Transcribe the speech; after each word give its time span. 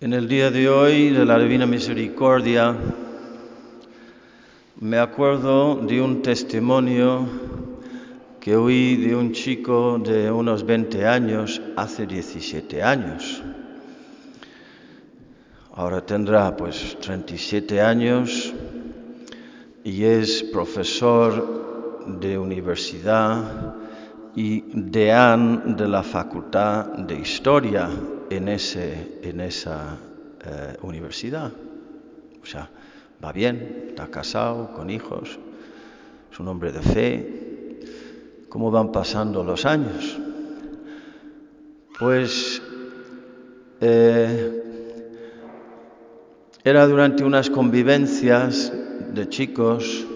En 0.00 0.12
el 0.12 0.28
día 0.28 0.52
de 0.52 0.68
hoy 0.68 1.08
de 1.08 1.24
la 1.24 1.40
Divina 1.40 1.66
Misericordia 1.66 2.72
me 4.80 4.96
acuerdo 4.96 5.74
de 5.74 6.00
un 6.00 6.22
testimonio 6.22 7.26
que 8.38 8.54
oí 8.54 8.94
de 8.94 9.16
un 9.16 9.32
chico 9.32 9.98
de 9.98 10.30
unos 10.30 10.64
20 10.64 11.04
años 11.04 11.60
hace 11.74 12.06
17 12.06 12.80
años. 12.80 13.42
Ahora 15.74 16.06
tendrá 16.06 16.56
pues 16.56 16.96
37 17.00 17.80
años 17.80 18.54
y 19.82 20.04
es 20.04 20.44
profesor 20.44 22.06
de 22.20 22.38
universidad 22.38 23.74
y 24.36 24.62
deán 24.72 25.76
de 25.76 25.88
la 25.88 26.04
Facultad 26.04 26.86
de 26.86 27.18
Historia 27.18 27.90
en, 28.30 28.48
ese, 28.48 29.20
en 29.22 29.40
esa 29.40 29.98
eh, 30.44 30.76
universidad. 30.82 31.52
O 32.42 32.46
sea, 32.46 32.70
va 33.22 33.32
bien, 33.32 33.86
está 33.88 34.08
casado, 34.08 34.72
con 34.74 34.90
hijos, 34.90 35.38
es 36.30 36.40
un 36.40 36.48
hombre 36.48 36.72
de 36.72 36.80
fe. 36.80 37.78
¿Cómo 38.48 38.70
van 38.70 38.92
pasando 38.92 39.44
los 39.44 39.66
años? 39.66 40.18
Pues 41.98 42.62
eh, 43.80 44.62
era 46.64 46.86
durante 46.86 47.24
unas 47.24 47.50
convivencias 47.50 48.72
de 49.12 49.28
chicos 49.28 50.06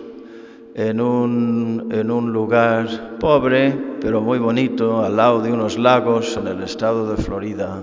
en 0.74 1.00
un, 1.00 1.88
en 1.92 2.10
un, 2.10 2.32
lugar 2.32 3.18
pobre, 3.18 3.76
pero 4.00 4.22
muy 4.22 4.38
bonito, 4.38 5.04
al 5.04 5.16
lado 5.16 5.42
de 5.42 5.52
unos 5.52 5.76
lagos 5.76 6.36
en 6.36 6.46
el 6.46 6.62
estado 6.62 7.14
de 7.14 7.22
Florida 7.22 7.82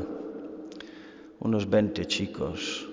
unos 1.39 1.69
20 1.69 2.05
chicos 2.05 2.87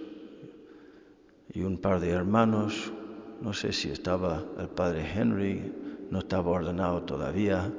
y 1.52 1.62
un 1.62 1.78
par 1.78 2.00
de 2.00 2.10
hermanos. 2.10 2.92
No 3.40 3.52
sé 3.52 3.72
si 3.72 3.90
estaba 3.90 4.44
el 4.58 4.68
padre 4.68 5.04
Henry, 5.14 5.72
no 6.10 6.20
estaba 6.20 6.50
ordenado 6.50 7.02
todavía, 7.02 7.70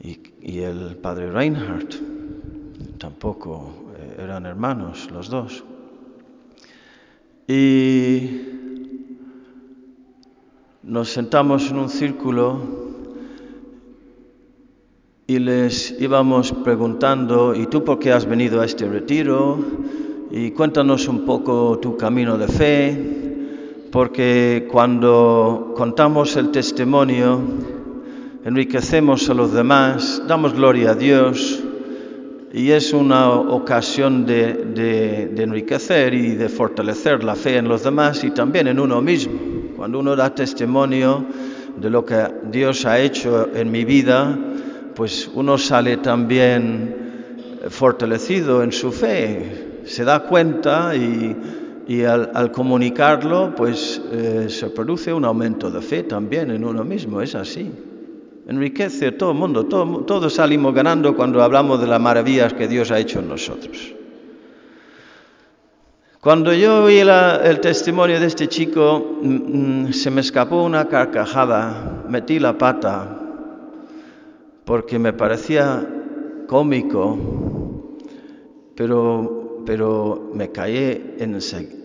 y, 0.00 0.20
y 0.40 0.60
el 0.60 0.96
padre 0.96 1.30
Reinhardt 1.30 1.94
tampoco, 2.98 3.92
eh, 3.98 4.22
eran 4.22 4.46
hermanos 4.46 5.10
los 5.10 5.28
dos. 5.28 5.64
Y 7.48 8.40
nos 10.82 11.10
sentamos 11.10 11.70
en 11.70 11.78
un 11.78 11.88
círculo 11.88 12.85
y 15.28 15.40
les 15.40 15.96
íbamos 16.00 16.52
preguntando, 16.52 17.52
¿y 17.52 17.66
tú 17.66 17.82
por 17.82 17.98
qué 17.98 18.12
has 18.12 18.26
venido 18.26 18.60
a 18.60 18.64
este 18.64 18.86
retiro? 18.86 19.58
Y 20.30 20.52
cuéntanos 20.52 21.08
un 21.08 21.24
poco 21.24 21.80
tu 21.80 21.96
camino 21.96 22.38
de 22.38 22.46
fe, 22.46 23.88
porque 23.90 24.68
cuando 24.70 25.74
contamos 25.76 26.36
el 26.36 26.52
testimonio, 26.52 27.40
enriquecemos 28.44 29.28
a 29.28 29.34
los 29.34 29.52
demás, 29.52 30.22
damos 30.28 30.54
gloria 30.54 30.90
a 30.90 30.94
Dios 30.94 31.60
y 32.52 32.70
es 32.70 32.92
una 32.92 33.28
ocasión 33.28 34.26
de, 34.26 34.52
de, 34.52 35.26
de 35.26 35.42
enriquecer 35.42 36.14
y 36.14 36.36
de 36.36 36.48
fortalecer 36.48 37.24
la 37.24 37.34
fe 37.34 37.56
en 37.56 37.66
los 37.66 37.82
demás 37.82 38.22
y 38.22 38.30
también 38.30 38.68
en 38.68 38.78
uno 38.78 39.02
mismo. 39.02 39.34
Cuando 39.76 39.98
uno 39.98 40.14
da 40.14 40.32
testimonio 40.32 41.26
de 41.76 41.90
lo 41.90 42.04
que 42.04 42.16
Dios 42.52 42.86
ha 42.86 43.00
hecho 43.00 43.48
en 43.52 43.72
mi 43.72 43.84
vida, 43.84 44.38
pues 44.96 45.30
uno 45.34 45.58
sale 45.58 45.98
también 45.98 47.60
fortalecido 47.68 48.62
en 48.62 48.72
su 48.72 48.90
fe, 48.90 49.82
se 49.84 50.04
da 50.04 50.20
cuenta 50.20 50.96
y, 50.96 52.02
al, 52.02 52.50
comunicarlo, 52.50 53.54
pues 53.54 54.00
eh, 54.10 54.46
se 54.48 54.70
produce 54.70 55.12
un 55.12 55.24
aumento 55.24 55.70
de 55.70 55.82
fe 55.82 56.02
también 56.02 56.50
en 56.50 56.64
uno 56.64 56.82
mismo, 56.82 57.20
es 57.20 57.34
así. 57.34 57.70
Enriquece 58.48 59.12
todo 59.12 59.32
el 59.32 59.38
mundo, 59.38 59.66
todo, 59.66 60.04
todos 60.04 60.32
salimos 60.32 60.74
ganando 60.74 61.14
cuando 61.14 61.42
hablamos 61.42 61.80
de 61.80 61.86
las 61.86 62.00
maravillas 62.00 62.54
que 62.54 62.66
Dios 62.66 62.90
ha 62.90 62.98
hecho 62.98 63.20
en 63.20 63.28
nosotros. 63.28 63.92
Cuando 66.20 66.52
yo 66.54 66.84
oí 66.84 67.04
la, 67.04 67.36
el 67.44 67.60
testimonio 67.60 68.18
de 68.18 68.26
este 68.26 68.48
chico, 68.48 69.18
mmm, 69.22 69.90
se 69.90 70.10
me 70.10 70.22
escapó 70.22 70.62
una 70.64 70.88
carcajada, 70.88 72.04
metí 72.08 72.38
la 72.38 72.56
pata 72.56 73.15
porque 74.66 74.98
me 74.98 75.12
parecía 75.12 75.86
cómico, 76.48 77.16
pero, 78.74 79.62
pero 79.64 80.32
me, 80.34 80.50
caí 80.50 81.14
en, 81.20 81.38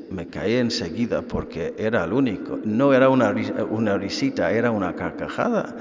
me 0.09 0.27
caí 0.27 0.55
enseguida 0.55 1.21
porque 1.21 1.75
era 1.77 2.03
el 2.03 2.11
único. 2.11 2.59
No 2.65 2.91
era 2.91 3.07
una, 3.07 3.35
una 3.69 3.97
risita, 3.99 4.51
era 4.51 4.71
una 4.71 4.95
carcajada. 4.95 5.77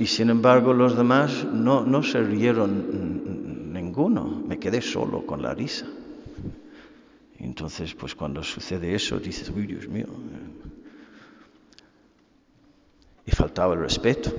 Y 0.00 0.06
sin 0.06 0.30
embargo 0.30 0.72
los 0.74 0.96
demás 0.96 1.46
no, 1.52 1.86
no 1.86 2.02
se 2.02 2.20
rieron 2.20 3.72
ninguno. 3.72 4.42
Me 4.44 4.58
quedé 4.58 4.82
solo 4.82 5.24
con 5.24 5.42
la 5.42 5.54
risa. 5.54 5.86
Entonces, 7.38 7.94
pues 7.94 8.16
cuando 8.16 8.42
sucede 8.42 8.92
eso, 8.96 9.20
dices, 9.20 9.48
uy, 9.54 9.66
Dios 9.66 9.86
mío. 9.86 10.06
Y 13.26 13.30
faltaba 13.30 13.74
el 13.74 13.80
respeto. 13.80 14.32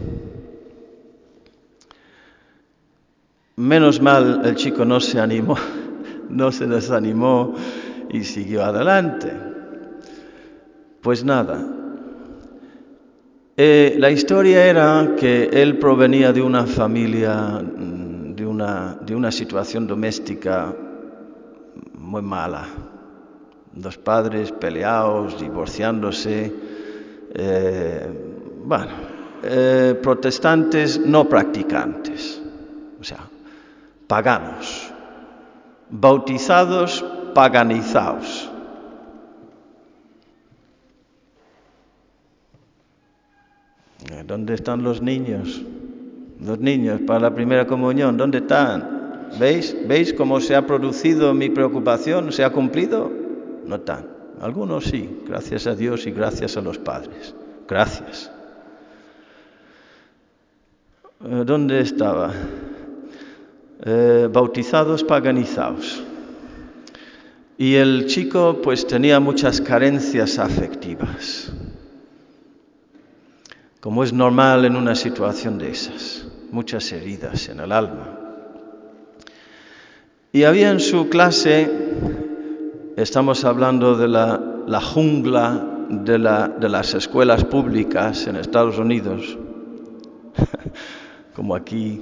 Menos 3.63 4.01
mal 4.01 4.41
el 4.43 4.55
chico 4.55 4.83
no 4.83 4.99
se 4.99 5.21
animó, 5.21 5.55
no 6.29 6.51
se 6.51 6.67
desanimó 6.67 7.55
y 8.09 8.25
siguió 8.25 8.61
adelante. 8.61 9.31
Pues 11.01 11.23
nada, 11.23 11.65
eh, 13.55 13.95
la 13.97 14.11
historia 14.11 14.65
era 14.65 15.15
que 15.17 15.45
él 15.45 15.77
provenía 15.77 16.33
de 16.33 16.41
una 16.41 16.65
familia, 16.65 17.61
de 17.63 18.45
una, 18.45 18.97
de 18.99 19.15
una 19.15 19.31
situación 19.31 19.87
doméstica 19.87 20.75
muy 21.93 22.21
mala. 22.21 22.65
Dos 23.71 23.97
padres 23.97 24.51
peleados, 24.51 25.39
divorciándose, 25.39 26.53
eh, 27.33 28.07
bueno, 28.65 28.91
eh, 29.41 29.97
protestantes 30.03 30.99
no 30.99 31.29
practicantes. 31.29 32.42
Paganos, 34.07 34.91
bautizados, 35.89 37.03
paganizados. 37.33 38.49
¿Dónde 44.25 44.53
están 44.53 44.83
los 44.83 45.01
niños? 45.01 45.61
Los 46.39 46.59
niños 46.59 47.01
para 47.07 47.19
la 47.19 47.33
primera 47.33 47.65
comunión, 47.65 48.17
¿dónde 48.17 48.39
están? 48.39 49.29
¿Veis? 49.39 49.75
¿Veis 49.87 50.13
cómo 50.13 50.39
se 50.39 50.55
ha 50.55 50.67
producido 50.67 51.33
mi 51.33 51.49
preocupación? 51.49 52.31
¿Se 52.31 52.43
ha 52.43 52.51
cumplido? 52.51 53.11
No 53.65 53.75
están. 53.75 54.07
Algunos 54.41 54.85
sí, 54.85 55.21
gracias 55.25 55.67
a 55.67 55.75
Dios 55.75 56.05
y 56.05 56.11
gracias 56.11 56.57
a 56.57 56.61
los 56.61 56.77
padres. 56.77 57.33
Gracias. 57.67 58.31
¿Dónde 61.19 61.79
estaba? 61.79 62.33
Eh, 63.85 64.29
bautizados 64.31 65.03
paganizados. 65.03 66.01
Y 67.57 67.75
el 67.75 68.07
chico 68.07 68.61
pues 68.63 68.87
tenía 68.87 69.19
muchas 69.19 69.59
carencias 69.59 70.39
afectivas, 70.39 71.51
como 73.81 74.03
es 74.03 74.13
normal 74.13 74.65
en 74.65 74.77
una 74.77 74.95
situación 74.95 75.57
de 75.57 75.71
esas, 75.71 76.25
muchas 76.51 76.89
heridas 76.93 77.49
en 77.49 77.59
el 77.59 77.71
alma. 77.71 78.19
Y 80.31 80.45
había 80.45 80.71
en 80.71 80.79
su 80.79 81.09
clase, 81.09 81.69
estamos 82.95 83.43
hablando 83.43 83.95
de 83.95 84.07
la, 84.07 84.41
la 84.65 84.81
jungla 84.81 85.85
de, 85.89 86.17
la, 86.17 86.47
de 86.47 86.69
las 86.69 86.93
escuelas 86.93 87.43
públicas 87.43 88.25
en 88.27 88.37
Estados 88.37 88.77
Unidos, 88.79 89.37
como 91.35 91.53
aquí 91.55 92.01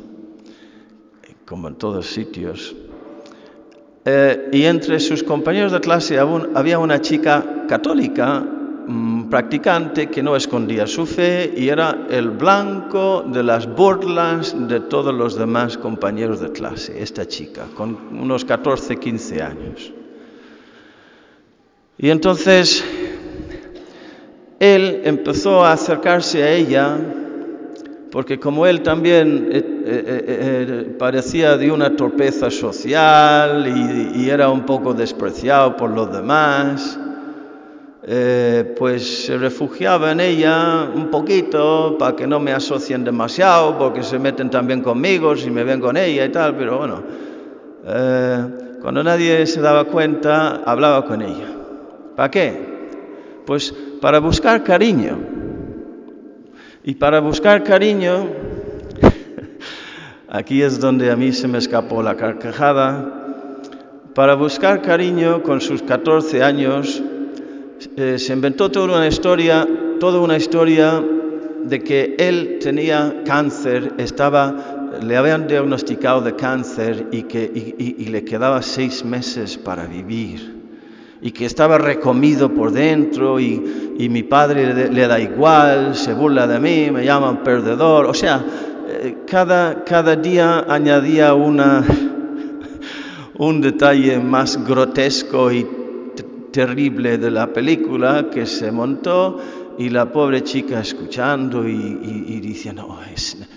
como 1.51 1.68
en 1.68 1.75
todos 1.75 2.06
sitios. 2.07 2.74
Eh, 4.06 4.51
y 4.53 4.63
entre 4.63 5.01
sus 5.01 5.21
compañeros 5.21 5.74
de 5.74 5.81
clase 5.81 6.18
había 6.18 6.80
una 6.80 7.01
chica 7.01 7.65
católica, 7.68 8.39
mmm, 8.39 9.30
practicante, 9.30 10.09
que 10.09 10.24
no 10.24 10.38
escondía 10.38 10.88
su 10.88 11.06
fe 11.06 11.53
y 11.57 11.68
era 11.68 12.07
el 12.09 12.30
blanco 12.30 13.25
de 13.27 13.44
las 13.44 13.68
burlas 13.68 14.56
de 14.69 14.80
todos 14.80 15.13
los 15.13 15.36
demás 15.36 15.77
compañeros 15.77 16.39
de 16.39 16.53
clase, 16.53 17.03
esta 17.03 17.27
chica, 17.27 17.65
con 17.75 17.98
unos 18.18 18.45
14, 18.45 18.95
15 18.95 19.42
años. 19.42 19.92
Y 21.98 22.12
entonces 22.12 22.81
él 24.57 25.01
empezó 25.03 25.65
a 25.65 25.74
acercarse 25.74 26.44
a 26.44 26.53
ella 26.53 26.98
porque 28.12 28.40
como 28.40 28.66
él 28.66 28.81
también 28.81 29.48
eh, 29.52 29.58
eh, 29.58 30.25
eh, 30.28 30.96
parecía 31.00 31.56
de 31.56 31.72
una 31.72 31.96
torpeza 31.96 32.52
social 32.52 33.66
y, 34.16 34.30
era 34.30 34.50
un 34.50 34.66
poco 34.66 34.94
despreciado 34.94 35.75
por 35.75 35.90
los 35.90 36.12
demás, 36.12 37.00
pues 38.78 39.25
se 39.25 39.38
refugiaba 39.38 40.12
en 40.12 40.22
ella 40.22 40.90
un 40.94 41.10
poquito 41.10 41.98
para 42.00 42.16
que 42.16 42.25
no 42.25 42.40
me 42.40 42.52
asocien 42.52 43.04
demasiado, 43.04 43.78
porque 43.78 44.04
se 44.04 44.18
meten 44.19 44.50
también 44.50 44.81
conmigo 44.81 45.36
si 45.36 45.52
me 45.52 45.63
ven 45.63 45.81
con 45.81 45.98
ella 45.98 46.25
y 46.25 46.30
tal, 46.30 46.56
pero 46.56 46.78
bueno, 46.78 47.04
cuando 48.81 49.04
nadie 49.04 49.46
se 49.46 49.60
daba 49.62 49.84
cuenta, 49.86 50.62
hablaba 50.66 51.06
con 51.06 51.22
ella. 51.22 51.48
¿Para 52.16 52.31
qué? 52.31 52.90
Pues 53.46 53.74
para 54.00 54.19
buscar 54.19 54.63
cariño. 54.63 55.31
Y 56.83 56.95
para 56.95 57.19
buscar 57.19 57.63
cariño, 57.63 58.28
aquí 60.28 60.63
es 60.63 60.80
donde 60.80 61.12
a 61.12 61.16
mí 61.16 61.31
se 61.31 61.48
me 61.48 61.60
escapó 61.60 62.01
la 62.01 62.18
carcajada, 62.18 63.19
para 64.16 64.33
buscar 64.33 64.81
cariño 64.81 65.44
con 65.44 65.62
sus 65.62 65.83
14 65.83 66.42
años, 66.42 67.01
eh, 67.98 68.18
se 68.18 68.33
inventó 68.33 68.72
toda 68.72 68.98
una 68.98 69.07
historia, 69.07 69.68
toda 70.00 70.19
una 70.19 70.38
historia 70.38 71.04
de 71.66 71.83
que 71.83 72.16
él 72.18 72.57
tenía 72.60 73.22
cáncer, 73.25 73.94
estaba, 74.00 74.89
le 75.04 75.18
habían 75.18 75.45
diagnosticado 75.45 76.22
de 76.22 76.36
cáncer 76.36 77.10
y 77.12 77.24
que 77.24 77.44
y 77.77 78.06
le 78.06 78.25
quedaba 78.25 78.63
seis 78.63 79.06
meses 79.06 79.56
para 79.56 79.86
vivir 79.86 80.61
y 81.22 81.32
que 81.32 81.46
estaba 81.46 81.78
recomido 81.78 82.54
por 82.54 82.72
dentro 82.72 83.40
y, 83.40 83.96
y 83.98 84.10
mi 84.10 84.24
padre 84.24 84.90
le, 84.90 85.08
da 85.08 85.20
igual, 85.20 85.96
se 85.96 86.14
burla 86.14 86.48
de 86.48 86.60
mí, 86.60 86.90
me 86.92 87.06
llama 87.06 87.44
perdedor. 87.44 88.08
O 88.08 88.14
sea, 88.14 88.44
eh, 88.88 89.18
cada, 89.28 89.84
cada 89.84 90.16
día 90.16 90.66
añadía 90.68 91.36
una, 91.36 91.86
un 93.38 93.62
detalle 93.62 94.20
más 94.20 94.66
grotesco 94.66 95.52
y 95.52 95.68
terrible 96.52 97.18
de 97.18 97.32
la 97.32 97.48
película 97.48 98.30
que 98.30 98.46
se 98.46 98.72
montó 98.72 99.40
y 99.81 99.89
la 99.89 100.12
pobre 100.12 100.44
chica 100.44 100.80
escuchando 100.80 101.68
y, 101.68 101.74
y, 101.74 102.39
diciendo, 102.39 102.86
oh, 102.88 103.00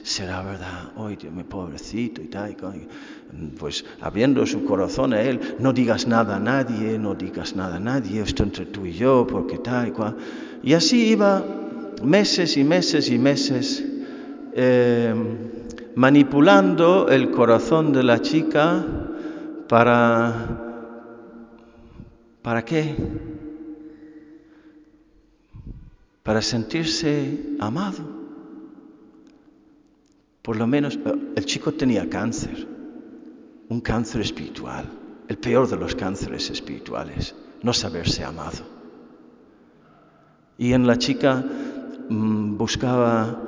será 0.02 0.42
verdad, 0.42 0.92
oye, 0.96 1.30
mi 1.30 1.44
pobrecito 1.44 2.22
y 2.22 2.28
tal, 2.28 2.56
pues 3.58 3.84
abriendo 4.00 4.46
su 4.46 4.64
corazón 4.64 5.12
a 5.12 5.20
él, 5.20 5.38
no 5.58 5.74
digas 5.74 6.06
nada 6.06 6.36
a 6.36 6.40
nadie, 6.40 6.98
no 6.98 7.14
digas 7.14 7.54
nada 7.54 7.76
a 7.76 7.80
nadie, 7.80 8.22
esto 8.22 8.42
entre 8.42 8.64
tú 8.64 8.86
y 8.86 8.92
yo, 8.92 9.26
porque 9.26 9.58
tal 9.58 9.88
y 9.88 9.90
cual. 9.90 10.16
Y 10.62 10.72
así 10.72 11.08
iba 11.08 11.44
meses 12.02 12.56
y 12.56 12.64
meses 12.64 13.10
y 13.10 13.18
meses 13.18 13.84
eh, 14.54 15.14
manipulando 15.94 17.08
el 17.08 17.30
corazón 17.32 17.92
de 17.92 18.02
la 18.02 18.20
chica 18.20 18.82
para... 19.68 20.60
¿Para 22.40 22.64
qué? 22.64 22.94
Para 26.24 26.40
sentirse 26.42 27.54
amado. 27.60 28.02
Por 30.42 30.56
lo 30.56 30.66
menos 30.66 30.96
eh, 30.96 31.14
el 31.36 31.44
chico 31.44 31.72
tenía 31.72 32.08
cáncer, 32.08 32.66
un 33.68 33.80
cáncer 33.80 34.22
espiritual, 34.22 34.86
el 35.28 35.38
peor 35.38 35.68
de 35.68 35.76
los 35.76 35.94
cánceres 35.94 36.50
espirituales, 36.50 37.34
no 37.62 37.72
saberse 37.72 38.24
amado. 38.24 38.64
Y 40.56 40.72
en 40.72 40.86
la 40.86 40.96
chica 40.96 41.44
mm, 42.08 42.56
buscaba 42.56 43.42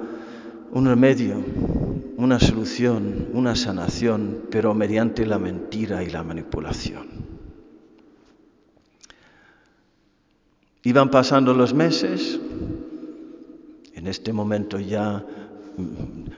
un 0.73 0.87
remedio, 0.87 1.43
una 2.19 2.39
solución, 2.39 3.29
una 3.33 3.57
sanación, 3.57 4.43
pero 4.51 4.75
mediante 4.75 5.25
la 5.25 5.39
mentira 5.39 6.03
y 6.03 6.11
la 6.11 6.23
manipulación. 6.23 7.07
Iban 10.83 11.11
pasando 11.11 11.53
los 11.55 11.75
meses, 11.75 12.39
en 14.07 14.11
este 14.11 14.33
momento 14.33 14.79
ya, 14.79 15.25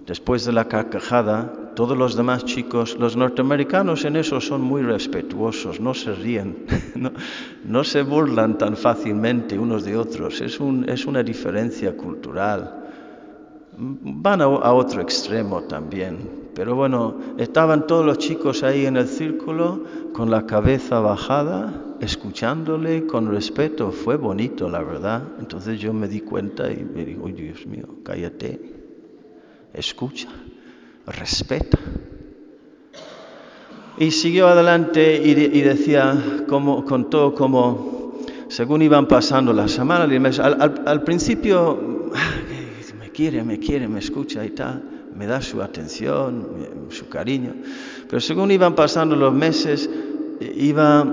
después 0.06 0.46
de 0.46 0.52
la 0.52 0.68
carcajada, 0.68 1.74
todos 1.76 1.98
los 1.98 2.16
demás 2.16 2.46
chicos, 2.46 2.96
los 2.98 3.14
norteamericanos 3.14 4.06
en 4.06 4.16
eso 4.16 4.40
son 4.40 4.62
muy 4.62 4.80
respetuosos, 4.80 5.78
no 5.78 5.92
se 5.92 6.14
ríen, 6.14 6.64
no, 7.66 7.84
se 7.84 8.00
burlan 8.00 8.56
tan 8.56 8.74
fácilmente 8.74 9.58
unos 9.58 9.84
de 9.84 9.98
otros, 9.98 10.40
es, 10.40 10.58
un, 10.60 10.88
es 10.88 11.04
una 11.04 11.22
diferencia 11.22 11.94
cultural. 11.94 12.87
Van 13.80 14.42
a, 14.42 14.48
otro 14.48 15.00
extremo 15.00 15.62
también, 15.62 16.50
pero 16.54 16.74
bueno, 16.74 17.14
estaban 17.38 17.86
todos 17.86 18.04
los 18.04 18.18
chicos 18.18 18.64
ahí 18.64 18.86
en 18.86 18.96
el 18.96 19.06
círculo 19.06 19.84
con 20.12 20.30
la 20.30 20.46
cabeza 20.46 20.98
bajada 20.98 21.84
escuchándole 22.00 23.06
con 23.06 23.30
respeto, 23.30 23.90
fue 23.90 24.16
bonito, 24.16 24.68
la 24.68 24.82
verdad. 24.82 25.22
Entonces 25.38 25.80
yo 25.80 25.92
me 25.92 26.08
di 26.08 26.20
cuenta 26.20 26.70
y 26.70 26.84
me 26.84 27.04
digo, 27.04 27.28
Dios 27.28 27.66
mío, 27.66 27.86
cállate, 28.04 28.60
escucha, 29.74 30.28
respeta. 31.06 31.78
Y 33.98 34.12
siguió 34.12 34.46
adelante 34.46 35.20
y, 35.24 35.60
decía, 35.60 36.44
como, 36.48 36.84
contó 36.84 37.34
como, 37.34 38.14
según 38.46 38.82
iban 38.82 39.08
pasando 39.08 39.52
las 39.52 39.72
semanas, 39.72 40.38
al, 40.38 41.02
principio, 41.02 42.12
quiere, 43.18 43.42
me 43.42 43.58
quiere, 43.58 43.88
me 43.88 43.98
escucha 43.98 44.44
y 44.44 44.50
tal, 44.50 44.80
me 45.16 45.26
da 45.26 45.42
su 45.42 45.60
atención, 45.60 46.86
su 46.90 47.08
cariño, 47.08 47.52
pero 48.08 48.20
según 48.20 48.52
iban 48.52 48.76
pasando 48.76 49.16
los 49.16 49.34
meses, 49.34 49.90
iba 50.40 51.04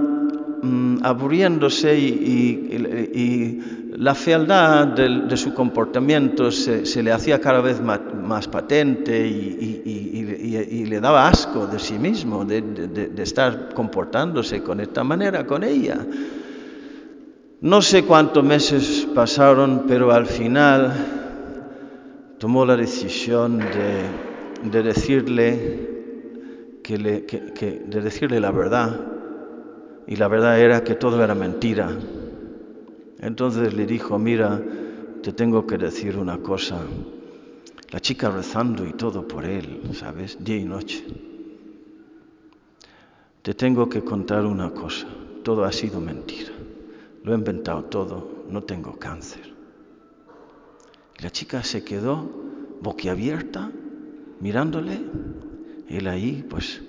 Mm, 0.66 1.04
aburriéndose 1.04 1.96
y, 1.98 3.62
la 3.98 4.14
fealdad 4.14 4.88
de, 4.88 5.38
su 5.38 5.54
comportamiento 5.54 6.52
se, 6.52 7.02
le 7.02 7.12
hacía 7.14 7.40
cada 7.40 7.62
vez 7.62 7.80
más, 7.82 8.48
patente 8.48 9.26
y, 9.26 10.86
le 10.86 11.00
daba 11.00 11.28
asco 11.28 11.68
de 11.68 11.80
sí 11.80 11.98
mismo, 12.00 12.44
de, 12.44 12.62
de 12.62 13.24
estar 13.24 13.74
comportándose 13.74 14.62
con 14.64 14.80
esta 14.80 15.04
manera 15.04 15.46
con 15.46 15.64
ella. 15.64 16.06
No 17.62 17.82
sé 17.82 18.04
cuántos 18.04 18.44
meses 18.44 19.08
pasaron, 19.14 19.86
pero 19.88 20.12
al 20.12 20.26
final 20.26 21.25
tomó 22.46 22.64
la 22.64 22.78
decisión 22.78 23.58
de, 23.58 24.84
decirle 24.84 25.90
la 28.40 28.52
verdad 28.52 29.02
y 30.06 30.16
la 30.16 30.28
verdad 30.28 30.60
era 30.60 30.84
que 30.84 30.94
todo 30.94 31.24
era 31.24 31.34
mentira. 31.34 31.90
Entonces 33.20 33.74
le 33.74 33.88
dijo, 33.88 34.20
mira, 34.20 34.62
te 35.24 35.34
tengo 35.34 35.66
que 35.66 35.80
decir 35.80 36.18
una 36.18 36.38
cosa. 36.38 36.84
La 37.90 38.00
chica 38.00 38.30
rezando 38.30 38.86
y 38.86 38.94
todo 38.94 39.28
por 39.28 39.44
él, 39.44 39.82
¿sabes? 39.94 40.38
Día 40.40 40.58
y 40.58 40.66
noche. 40.66 41.04
Te 43.42 43.56
tengo 43.56 43.90
que 43.90 44.04
contar 44.04 44.46
una 44.46 44.70
cosa. 44.70 45.08
Todo 45.42 45.64
ha 45.64 45.72
sido 45.72 46.00
mentira. 46.00 46.52
Lo 47.24 47.32
he 47.32 47.36
inventado 47.36 47.86
todo. 47.86 48.46
No 48.52 48.62
tengo 48.62 48.96
cáncer. 49.00 49.55
La 51.22 51.30
chica 51.30 51.64
se 51.64 51.84
quedó 51.84 52.30
boquiabierta, 52.82 53.72
mirándole. 54.40 55.00
Él 55.90 56.08
ahí, 56.08 56.46
pues, 56.50 56.82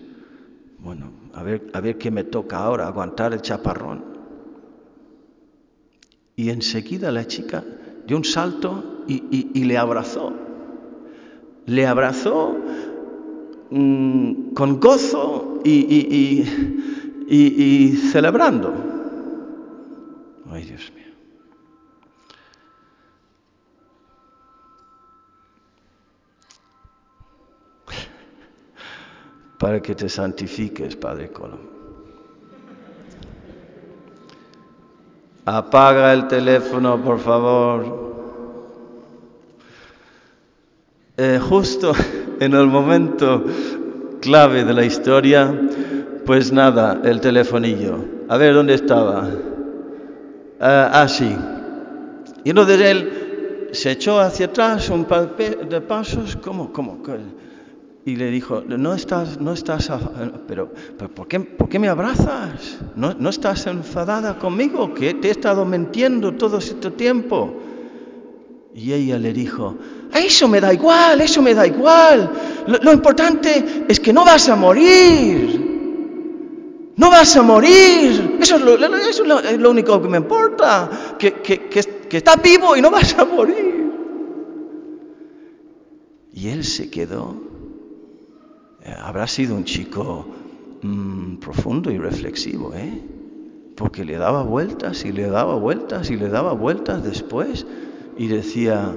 bueno, 0.79 1.11
a 1.35 1.43
ver, 1.43 1.71
a 1.73 1.81
ver 1.81 1.97
qué 1.99 2.11
me 2.11 2.25
toca 2.25 2.59
ahora, 2.59 2.87
aguantar 2.87 3.33
el 3.33 3.43
chaparrón. 3.43 4.05
Y 6.35 6.51
enseguida 6.51 7.11
la 7.13 7.27
chica 7.27 7.65
dio 8.07 8.17
un 8.17 8.25
salto 8.25 9.05
y, 9.07 9.65
le 9.65 9.79
abrazó. 9.79 10.33
Le 11.67 11.87
abrazó 11.87 12.57
mm, 13.71 14.53
con 14.55 14.81
gozo 14.81 15.61
y, 15.65 16.45
y 17.29 17.97
celebrando. 18.13 18.75
Ay, 20.51 20.65
Dios 20.65 20.93
mío. 20.95 21.06
Para 29.59 29.81
que 29.81 29.95
te 29.95 30.09
santifiques, 30.09 30.97
Padre 30.97 31.31
Colón. 31.31 31.77
Apaga 35.45 36.13
el 36.13 36.27
teléfono, 36.27 37.01
por 37.03 37.21
favor. 37.21 38.07
Eh, 41.17 41.39
justo 41.41 41.93
en 42.41 42.53
el 42.53 42.67
momento 42.67 43.45
clave 44.21 44.65
de 44.65 44.75
la 44.75 44.85
historia, 44.85 45.55
pues 46.27 46.53
nada, 46.53 47.01
el 47.05 47.21
telefonillo. 47.21 48.05
A 48.29 48.37
ver, 48.37 48.55
¿dónde 48.55 48.75
estaba? 48.75 49.31
ah, 50.61 50.91
ah 50.93 51.09
sí. 51.09 51.35
Y 52.45 52.51
entonces 52.51 52.81
él 52.81 53.69
se 53.73 53.93
echó 53.93 54.21
hacia 54.21 54.47
atrás 54.47 54.91
un 54.91 55.05
par 55.05 55.37
de 55.37 55.81
pasos, 55.81 56.37
¿cómo? 56.37 56.73
¿Cómo? 56.73 57.03
Y 58.07 58.15
le 58.15 58.31
dijo, 58.31 58.63
no 58.65 58.95
estás, 58.95 59.41
no 59.41 59.53
estás, 59.53 59.91
pero, 60.47 60.73
pero 60.97 61.13
¿por, 61.13 61.27
qué, 61.27 61.41
¿por, 61.41 61.69
qué, 61.69 61.81
me 61.81 61.89
abrazas? 61.89 62.79
¿No, 62.95 63.13
¿No, 63.15 63.31
estás 63.31 63.67
enfadada 63.67 64.39
conmigo? 64.39 64.95
Que 64.95 65.15
te 65.15 65.27
he 65.27 65.31
estado 65.33 65.65
mintiendo 65.65 66.35
todo 66.35 66.59
este 66.59 66.93
tiempo. 66.93 67.53
Y 68.77 68.93
ella 68.93 69.19
le 69.19 69.33
dijo, 69.33 69.77
eso 70.15 70.47
me 70.47 70.61
da 70.61 70.73
igual, 70.73 71.21
eso 71.21 71.43
me 71.43 71.53
da 71.53 71.67
igual. 71.67 72.31
Lo, 72.69 72.79
lo 72.79 72.93
importante 72.93 73.85
es 73.89 73.99
que 73.99 74.13
no 74.13 74.25
vas 74.25 74.49
a 74.49 74.55
morir. 74.55 76.95
No 76.95 77.11
vas 77.11 77.37
a 77.37 77.43
morir. 77.43 78.37
Eso 78.41 78.55
es 78.55 78.63
lo, 78.63 78.77
eso 78.77 79.23
es 79.25 79.29
lo, 79.29 79.41
es 79.41 79.59
lo 79.59 79.69
único 79.69 80.01
que 80.01 80.09
me 80.09 80.19
importa. 80.19 81.17
Que, 81.19 81.33
que, 81.33 81.67
que, 81.67 81.83
que 82.09 82.17
estás 82.19 82.41
vivo 82.41 82.77
y 82.77 82.81
no 82.81 82.93
vas 82.93 83.19
a 83.19 83.25
morir. 83.25 83.91
Y 86.33 86.51
él 86.51 86.63
se 86.63 86.89
quedó 86.89 87.56
habrá 88.99 89.27
sido 89.27 89.57
un 89.57 89.65
chico 89.65 90.27
mmm, 90.83 91.37
profundo 91.37 91.91
y 91.91 91.99
reflexivo, 91.99 92.75
¿eh? 92.75 93.03
Porque 93.77 94.05
le 94.05 94.17
daba 94.17 94.43
vueltas 94.43 95.05
y 95.05 95.13
le 95.13 95.29
daba 95.29 95.55
vueltas 95.57 96.11
y 96.11 96.17
le 96.17 96.29
daba 96.29 96.53
vueltas 96.53 97.05
después 97.05 97.67
y 98.17 98.29
decía, 98.29 98.97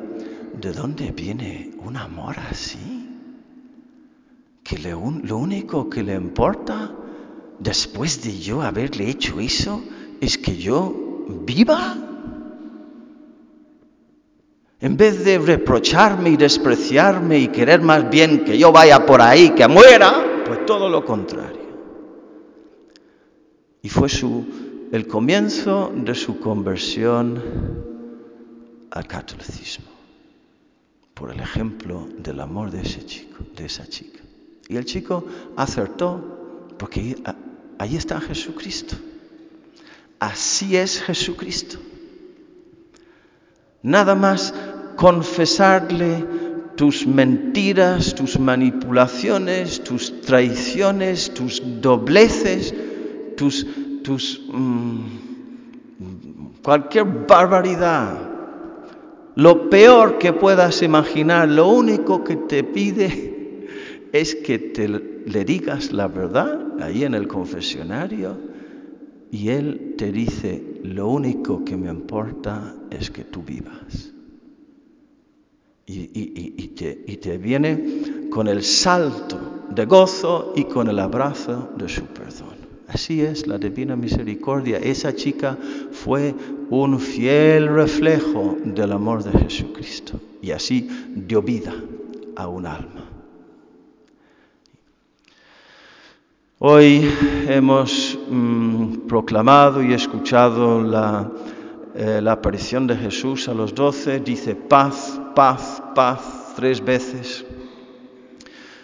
¿de 0.53 0.71
dónde 0.71 1.11
viene 1.11 1.71
un 1.85 1.97
amor 1.97 2.35
así? 2.39 3.09
Que 4.63 4.77
le 4.77 4.91
lo 4.91 5.37
único 5.37 5.89
que 5.89 6.03
le 6.03 6.15
importa 6.15 6.91
después 7.59 8.23
de 8.23 8.39
yo 8.39 8.61
haberle 8.61 9.09
hecho 9.09 9.39
eso 9.39 9.81
es 10.21 10.37
que 10.37 10.57
yo 10.57 11.27
viva. 11.45 12.08
En 14.81 14.95
vez 14.95 15.25
de 15.25 15.37
reprocharme 15.39 16.29
y 16.31 16.37
despreciarme 16.37 17.39
y 17.39 17.47
querer 17.49 17.81
más 17.81 18.09
bien 18.09 18.45
que 18.45 18.57
yo 18.57 18.71
vaya 18.71 19.05
por 19.05 19.21
ahí, 19.21 19.49
que 19.49 19.67
muera, 19.67 20.43
pues 20.45 20.65
todo 20.65 20.87
lo 20.87 21.03
contrario. 21.03 21.59
Y 23.81 23.89
fue 23.89 24.07
su, 24.07 24.45
el 24.91 25.05
comienzo 25.07 25.91
de 25.93 26.15
su 26.15 26.39
conversión 26.39 27.41
al 28.91 29.05
catolicismo, 29.05 29.87
por 31.13 31.31
el 31.31 31.41
ejemplo 31.41 32.07
del 32.17 32.39
amor 32.39 32.71
de 32.71 32.81
ese 32.81 33.05
chico, 33.05 33.43
de 33.55 33.65
esa 33.65 33.85
chica. 33.85 34.19
Y 34.69 34.77
el 34.77 34.85
chico 34.85 35.25
acertó, 35.57 36.67
porque 36.77 37.17
ahí 37.79 37.97
está 37.97 38.21
Jesucristo. 38.21 38.95
Así 40.19 40.77
es 40.77 41.01
Jesucristo. 41.01 41.79
Nada 43.81 44.15
más 44.15 44.53
confesarle 44.99 46.25
tus 46.75 47.07
mentiras, 47.07 48.13
tus 48.15 48.37
manipulaciones, 48.37 49.81
tus 49.81 50.19
traiciones, 50.19 51.33
tus 51.33 51.61
dobleces, 51.79 52.75
tus, 53.37 53.65
mmm, 54.51 54.99
cualquier 56.61 57.05
barbaridad. 57.05 58.19
Lo 59.35 59.69
peor 59.69 60.17
que 60.17 60.33
puedas 60.33 60.81
imaginar, 60.81 61.47
lo 61.47 61.69
único 61.69 62.25
que 62.25 62.35
te 62.35 62.65
pide 62.65 63.67
es 64.11 64.35
que 64.35 64.59
te, 64.59 64.89
le 64.89 65.45
digas 65.45 65.93
la 65.93 66.09
verdad 66.09 66.83
ahí 66.83 67.05
en 67.05 67.13
el 67.13 67.29
confesionario 67.29 68.37
y 69.31 69.47
Él 69.47 69.95
te 69.97 70.11
dice, 70.11 70.81
lo 70.83 71.07
único 71.07 71.63
que 71.63 71.77
me 71.77 71.89
importa 71.89 72.75
es 72.89 73.09
que 73.09 73.23
tú 73.23 73.41
vivas. 73.43 74.18
Y, 75.91 77.17
te, 77.17 77.37
viene 77.39 78.29
con 78.29 78.47
el 78.47 78.63
salto 78.63 79.65
de 79.71 79.85
gozo 79.85 80.53
y 80.55 80.65
con 80.65 80.87
el 80.87 80.99
abrazo 80.99 81.69
de 81.77 81.89
su 81.89 82.03
perdón. 82.03 82.59
Así 82.87 83.21
es 83.21 83.47
la 83.47 83.57
divina 83.57 83.95
misericordia. 83.95 84.77
Esa 84.77 85.15
chica 85.15 85.57
fue 85.91 86.35
un 86.69 86.99
fiel 86.99 87.67
reflejo 87.67 88.57
del 88.63 88.91
amor 88.91 89.23
de 89.23 89.31
Jesucristo 89.39 90.19
y 90.43 90.51
así 90.51 90.87
dio 91.15 91.41
vida 91.41 91.73
a 92.35 92.47
un 92.47 92.67
alma. 92.67 93.05
Hoy 96.59 97.09
hemos 97.47 98.17
mmm, 98.29 99.07
proclamado 99.07 99.81
y 99.81 99.93
escuchado 99.93 100.83
la, 100.83 101.31
eh, 101.95 102.19
la, 102.21 102.33
aparición 102.33 102.87
de 102.87 102.95
Jesús 102.95 103.47
a 103.47 103.53
los 103.53 103.73
doce. 103.73 104.19
Dice 104.19 104.55
paz, 104.55 105.19
paz, 105.35 105.81
paz 105.95 106.53
tres 106.55 106.83
veces. 106.83 107.45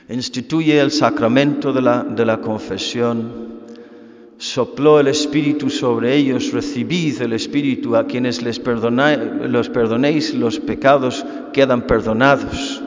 Instituye 0.10 0.80
el 0.80 0.92
sacramento 0.92 1.74
de 1.74 1.82
la, 1.82 2.04
de 2.04 2.26
la 2.26 2.42
confesión. 2.42 3.56
Sopló 4.38 5.00
el 5.00 5.08
Espíritu 5.08 5.70
sobre 5.70 6.16
ellos. 6.16 6.52
Recibid 6.52 7.22
el 7.22 7.34
Espíritu 7.34 7.96
a 7.96 8.06
quienes 8.06 8.42
les 8.42 8.60
perdonáis, 8.60 9.20
los 9.50 9.70
perdonéis, 9.70 10.34
los 10.34 10.60
pecados 10.60 11.26
quedan 11.54 11.88
perdonados. 11.88 12.82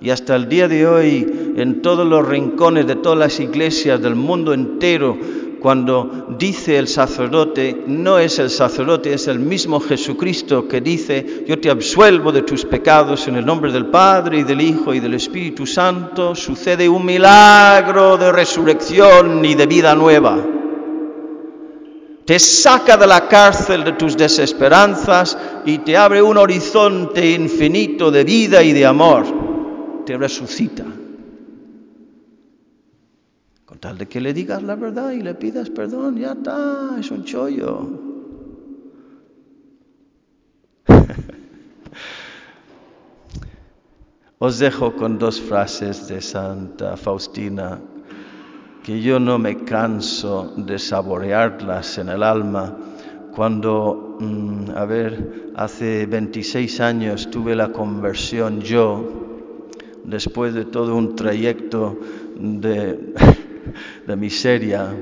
Y 0.00 0.10
hasta 0.10 0.36
el 0.36 0.48
día 0.48 0.68
de 0.68 0.86
hoy, 0.86 1.54
en 1.56 1.82
todos 1.82 2.06
los 2.06 2.26
rincones 2.26 2.86
de 2.86 2.94
todas 2.94 3.18
las 3.18 3.40
iglesias 3.40 4.00
del 4.00 4.14
mundo 4.14 4.54
entero, 4.54 5.18
cuando 5.60 6.26
dice 6.38 6.78
el 6.78 6.88
sacerdote, 6.88 7.84
no 7.86 8.18
es 8.18 8.38
el 8.38 8.50
sacerdote, 8.50 9.12
es 9.12 9.28
el 9.28 9.38
mismo 9.38 9.80
Jesucristo 9.80 10.68
que 10.68 10.80
dice, 10.80 11.44
yo 11.46 11.58
te 11.58 11.70
absuelvo 11.70 12.32
de 12.32 12.42
tus 12.42 12.64
pecados 12.64 13.28
en 13.28 13.36
el 13.36 13.46
nombre 13.46 13.72
del 13.72 13.86
Padre 13.86 14.38
y 14.38 14.42
del 14.44 14.60
Hijo 14.60 14.94
y 14.94 15.00
del 15.00 15.14
Espíritu 15.14 15.66
Santo, 15.66 16.34
sucede 16.34 16.88
un 16.88 17.04
milagro 17.04 18.16
de 18.16 18.32
resurrección 18.32 19.44
y 19.44 19.54
de 19.54 19.66
vida 19.66 19.94
nueva. 19.94 20.38
Te 22.24 22.38
saca 22.38 22.96
de 22.96 23.06
la 23.06 23.26
cárcel 23.26 23.84
de 23.84 23.92
tus 23.92 24.16
desesperanzas 24.16 25.36
y 25.64 25.78
te 25.78 25.96
abre 25.96 26.20
un 26.20 26.36
horizonte 26.36 27.30
infinito 27.30 28.10
de 28.10 28.24
vida 28.24 28.62
y 28.62 28.72
de 28.72 28.84
amor 28.84 29.48
te 30.04 30.16
resucita. 30.16 30.84
Tal 33.80 33.98
de 33.98 34.06
que 34.06 34.20
le 34.20 34.34
digas 34.34 34.62
la 34.62 34.74
verdad 34.74 35.12
y 35.12 35.22
le 35.22 35.34
pidas 35.34 35.70
perdón, 35.70 36.16
ya 36.16 36.32
está, 36.32 36.96
es 36.98 37.10
un 37.10 37.24
chollo. 37.24 37.88
Os 44.38 44.58
dejo 44.58 44.96
con 44.96 45.18
dos 45.18 45.40
frases 45.40 46.08
de 46.08 46.20
Santa 46.20 46.96
Faustina 46.96 47.80
que 48.82 49.00
yo 49.02 49.20
no 49.20 49.38
me 49.38 49.64
canso 49.64 50.52
de 50.56 50.78
saborearlas 50.78 51.98
en 51.98 52.08
el 52.08 52.22
alma. 52.22 52.74
Cuando, 53.34 54.16
mmm, 54.18 54.70
a 54.74 54.86
ver, 54.86 55.52
hace 55.56 56.06
26 56.06 56.80
años 56.80 57.30
tuve 57.30 57.54
la 57.54 57.70
conversión 57.70 58.62
yo, 58.62 59.04
después 60.04 60.54
de 60.54 60.64
todo 60.64 60.96
un 60.96 61.14
trayecto 61.14 61.98
de, 62.36 63.12
de, 64.06 64.16
miseria, 64.16 64.94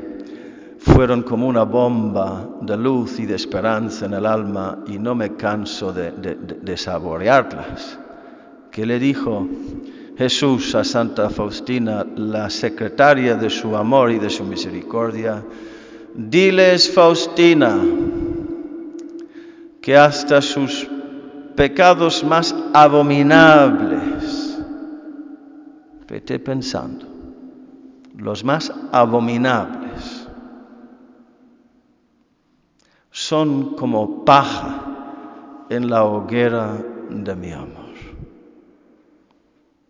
fueron 0.78 1.23
como 1.23 1.46
una 1.49 1.64
bomba 1.64 2.49
de 2.61 2.76
luz 2.76 3.18
y 3.18 3.26
de 3.26 3.35
esperanza 3.35 4.06
en 4.06 4.14
el 4.14 4.26
alma 4.26 4.85
y 4.87 4.99
no 4.99 5.14
me 5.14 5.35
canso 5.37 5.92
de, 5.92 6.76
saborearlas. 6.76 7.99
¿Qué 8.70 8.85
le 8.87 8.99
dijo 8.99 9.49
Jesús 10.16 10.75
a 10.75 10.85
Santa 10.85 11.30
Faustina, 11.30 12.06
la 12.16 12.50
secretaria 12.50 13.35
de 13.37 13.50
su 13.50 13.76
amor 13.76 14.11
y 14.11 14.18
de 14.18 14.30
su 14.30 14.44
misericordia? 14.44 15.42
Diles, 16.14 16.90
Faustina, 16.90 17.78
que 19.80 19.96
hasta 19.96 20.40
sus 20.42 20.87
pecados 21.54 22.23
más 22.25 22.54
abominables 22.75 24.46
Vete 26.08 26.38
pensando, 26.38 27.04
los 28.16 28.44
más 28.44 28.73
abominables 28.92 30.26
son 33.11 33.76
como 33.76 34.25
paja 34.25 35.66
en 35.68 35.90
la 35.90 36.04
hoguera 36.04 36.76
de 37.11 37.35
mi 37.35 37.52
amor. 37.52 37.87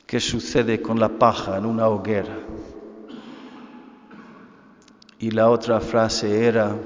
¿Qué 0.07 0.21
sucede 0.21 0.83
con 0.83 0.99
la 0.99 1.09
paja 1.09 1.57
en 1.57 1.67
una 1.67 1.89
hoguera? 1.89 2.39
Y 5.19 5.31
la 5.31 5.49
otra 5.49 5.81
frase 5.81 6.47
era, 6.47 6.77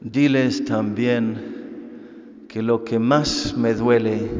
diles 0.00 0.64
también 0.64 2.46
que 2.48 2.62
lo 2.62 2.84
que 2.84 2.98
más 2.98 3.56
me 3.56 3.74
duele 3.74 4.30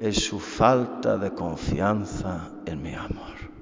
es 0.00 0.24
su 0.24 0.40
falta 0.40 1.18
de 1.18 1.32
confianza 1.32 2.50
en 2.66 2.82
mi 2.82 2.94
amor. 2.94 3.53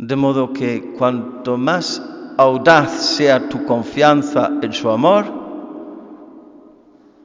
De 0.00 0.16
modo 0.16 0.54
que 0.54 0.94
cuanto 0.96 1.58
más 1.58 2.02
audaz 2.38 2.90
sea 2.90 3.50
tu 3.50 3.66
confianza 3.66 4.50
en 4.62 4.72
su 4.72 4.88
amor, 4.88 5.26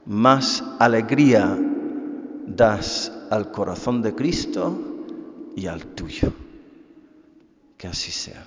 más 0.04 0.62
alegría 0.78 1.58
das 2.46 3.10
al 3.30 3.50
corazón 3.50 4.02
de 4.02 4.14
Cristo 4.14 4.78
y 5.56 5.66
al 5.68 5.86
tuyo. 5.86 6.30
Que 7.78 7.88
así 7.88 8.10
sea. 8.10 8.46